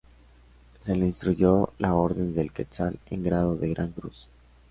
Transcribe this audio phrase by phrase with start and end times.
[0.79, 4.25] Se le instruyó la Orden del Quetzal en grado de Gran Cruz.